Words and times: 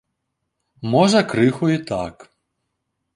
Можа 0.93 1.21
крыху 1.33 1.65
і 1.73 1.77
так. 1.91 2.15